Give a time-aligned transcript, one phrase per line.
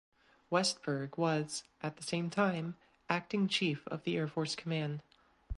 [0.51, 2.75] Westberg was at the same time
[3.07, 5.03] acting chief of the Air Force Command.